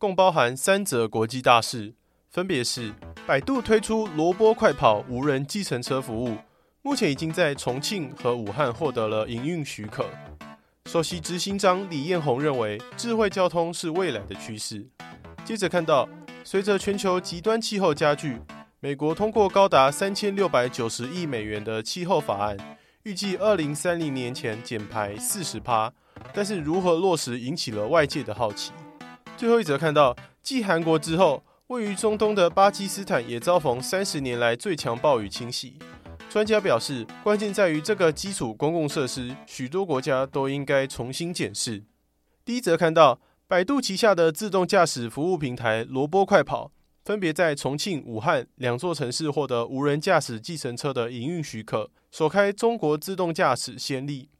[0.00, 1.92] 共包含三则国际大事，
[2.30, 2.94] 分别是：
[3.26, 6.36] 百度推出萝卜快跑无人计程车服务，
[6.82, 10.08] 目前已经在重庆和武汉获得了营运许可。
[10.86, 14.86] 首席执行长李彦宏认为，智慧交通是未来的趋势。
[15.44, 16.08] 接着看到，
[16.44, 18.40] 随着全球极端气候加剧。
[18.78, 22.56] 美国通过高达三千六百九十亿美元的气候法案，
[23.02, 25.92] 预计二零三零年前减排四十趴。
[26.32, 28.70] 但是如何落实引起了外界的好奇。
[29.38, 35.78] 最后一则看到，继韩国之后，位于中东的巴基斯坦也遭逢三十年来最强暴雨侵袭。
[36.28, 41.84] 专家表示，关键在于这个基础公共设施，许多国家都应该重新检视。
[42.44, 46.72] 第一则看到，百度旗下的自动驾驶服务平台萝卜快跑。
[47.04, 54.30] 分别在重庆、武汉两座城市获得无人驾驶计程车的营运许可，首开中国自动驾驶先例。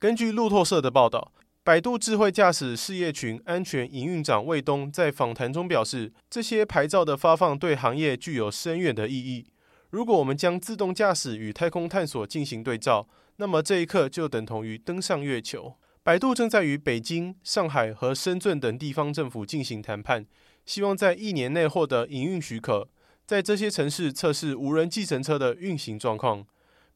[0.00, 1.32] 根据路透社的报道，
[1.68, 9.44] 百度智慧驾驶事业群安全营运长魏东在访谈中表示，这些牌照的发放对行业具有深远的意义。
[9.90, 15.74] 如果我们将自动驾驶与太空探索进行对照，那么这一刻就等同于登上月球。
[16.02, 20.24] 百度正在与北京、上海和深圳等地方政府进行谈判。
[20.64, 22.88] 希望在一年内获得营运许可，
[23.26, 26.46] 在这些城市测试无人计程车的运行状况。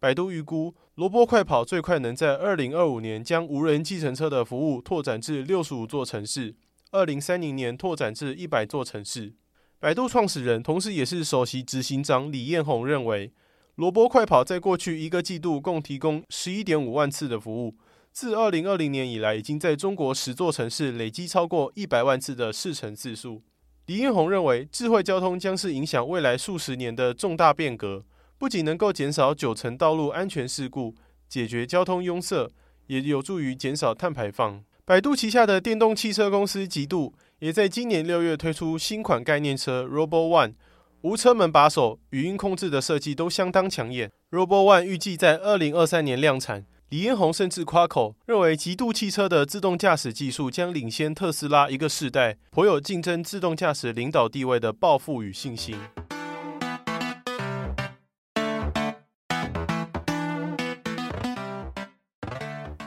[0.01, 6.55] 百度预估，萝卜快跑最快能在二零二五年将无人计程车的服务拓展至六十五座城市，
[6.93, 9.35] 二零三零年拓展至一百座城市。
[9.81, 13.33] 百度创始人，同时也是首席执行长李彦宏认为，
[13.75, 17.75] 萝卜快跑在过去一个季度共提供十一点五万次的服务，
[18.13, 23.43] 自二零二零年以来，已经在中国十座城市累积超过一百万次的试乘次数。
[23.87, 28.05] 李彦宏认为，智慧交通将是影响未来数十年的重大变革，
[28.43, 30.97] 不仅能够减少九成道路安全事故，
[31.29, 32.51] 解决交通拥塞，
[32.89, 34.65] 也有助于减少碳排放。
[34.85, 40.55] 百度旗下的电动汽车公司极度也在今年六月推出新款概念车 Robo One，
[41.03, 44.11] 无车门把手、语音控制的设计都相当抢眼。
[44.33, 46.67] Robo One 预计在二零二三年量产。
[46.89, 55.77] 李彦宏甚至夸口，认为极度汽车的自动驾驶技术将领先特斯拉一个世代，颇有竞争自动驾驶领导地位的抱负与信心。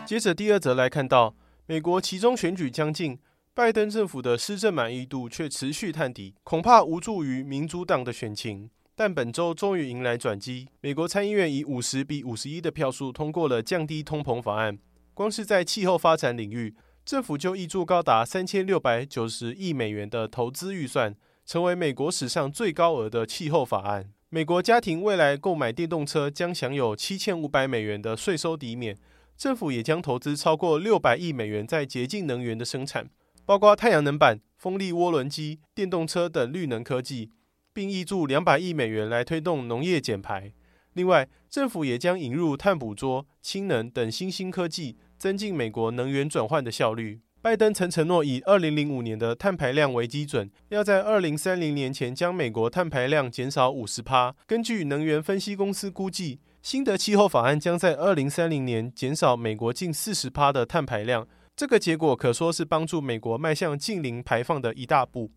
[0.05, 1.35] 接着第二则来看到，
[1.65, 3.17] 美国其中选举将近，
[3.55, 8.69] 拜登政府的施政满意度却持续探底，恐怕无助于民主党的选情。
[8.95, 14.77] 但本周终于迎来转机，美国参议院以五十比五十一的票数通过了降低通膨法案。
[15.15, 21.15] 光是在气候发展领域，政府就挹注高达三千六百九十亿美元的投资预算，
[21.47, 24.11] 成为美国史上最高额的气候法案。
[24.29, 28.97] 美国家庭未来购买电动车将享有七千五百美元的税收抵免，
[29.37, 33.09] 政府也将投资超过六百亿美元在洁净能源的生产，
[33.45, 37.29] 包括太阳能板、风力涡轮机、电动车等绿能科技。
[37.75, 40.53] 并挹注两百亿美元来推动农业减排。
[40.93, 47.19] 另外，政府也将引入碳捕捉、氢能等新兴科技，增进美国能源转换的效率。
[47.41, 54.33] 拜登曾承诺以二零零五年的碳排量为基准，要在二零三零年前将美国碳排量减少五十趴。
[54.47, 61.27] 根据能源分析公司估计，新的气候法案将在二零三零年减少美国近四十趴的碳排量。
[61.55, 65.29] 这个结果可说是帮助美国迈向净零排放的一大步。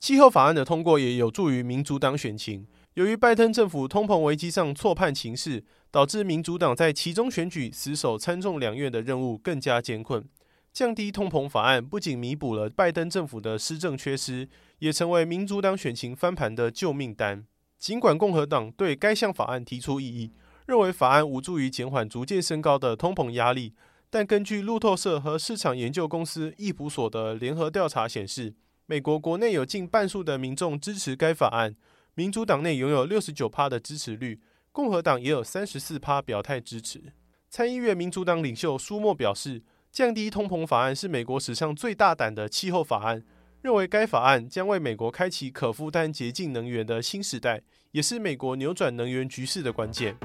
[0.00, 2.66] 气候法案的通过也有助于民主党选情。
[2.94, 5.62] 由于拜登政府通膨危机上错判情势，
[5.92, 10.24] 导致民主党在其中选举死守参众两院的任务更加艰困。
[10.72, 14.48] 降低通膨法案不仅弥补了拜登政府的施政缺失，
[14.80, 17.44] 也成为民主党选情翻盘的救命单。
[17.78, 20.32] 尽管共和党对该项法案提出异议，
[20.66, 23.74] 认为法案无助于减缓逐渐升高的通膨压力，
[24.10, 28.54] 但根据路透社和市场研究公司易普所的联合调查显示，
[28.86, 31.74] 美国国内有近半数的民众支持该法案，
[32.14, 37.12] 民主党内拥有六十九趴的支持率，共和党也有三十四趴表态支持。
[37.48, 43.22] 参议院民主党领袖舒默表示，降低通膨法案是美国史上最大胆的气候法案，
[43.60, 50.16] 认为该法案将为美国开启可负担洁净能源的新时代，也是美国扭转能源局势的关键。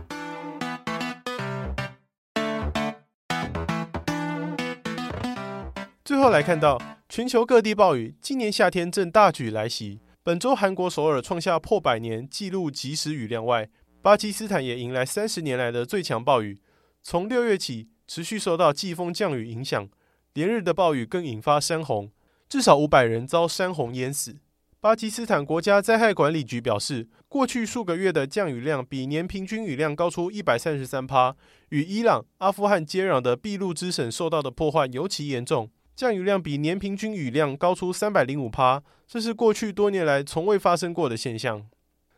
[6.07, 6.81] 最后来看到。
[7.09, 9.99] 全球各地暴雨，今年夏天正大举来袭。
[10.23, 13.67] 本周韩国首尔创下破百年纪录即时雨量外，
[14.01, 16.61] 巴基斯坦也迎来三十年来的最强暴雨。
[17.03, 19.89] 从六月起，持续受到季风降雨影响，
[20.33, 22.09] 连日的暴雨更引发山洪，
[22.47, 24.37] 至少五百人遭山洪淹死。
[24.79, 31.35] 巴基斯坦国家灾害管理局表示，过去数个月的降雨量比年平均雨量高出一百三十三趴，
[31.71, 35.69] 与伊朗、阿富汗接壤的俾路支省受到的破坏尤其严重。
[35.97, 41.65] 降雨量比年平均雨量高出三百零五趴，这是过去多年来从未发生过的现象。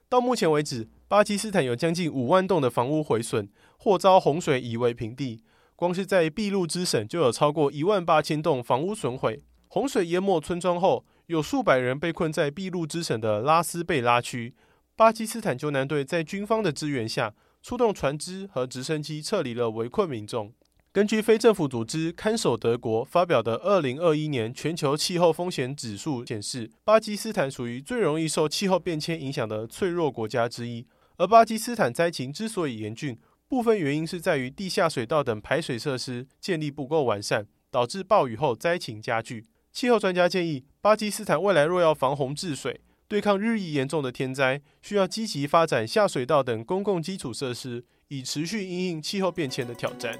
[0.09, 3.47] 到目前为止，巴基斯坦有将近五万栋的房屋毁损，
[3.77, 5.45] 或遭洪水夷为平地。
[5.77, 14.53] 光是在俾路支省就有超过一万八千栋房屋损毁，洪水淹没村庄后，有数百人被困在俾路支省的拉斯贝拉区。
[14.97, 17.33] 巴基斯坦救难队在军方的支援下，
[17.63, 20.51] 出动船只和直升机撤离了围困民众。
[20.91, 30.87] 根据非政府组织看守德国发表的二零二一年全球气候风险指数显示，巴基斯坦属于最容易受气候变迁影响的脆弱国家之一。
[31.17, 33.15] 而巴基斯坦灾情之所以严峻，
[33.47, 39.45] 部分原因是在于地下水道等排水设施建立不够完善，导致暴雨后灾情加剧。
[39.71, 50.19] 气候专家建议，巴基斯坦未来若要防洪治水，对抗日益严重的天灾，需要积极发展下水道等公共基础设施，以持续因应气候变迁的挑战。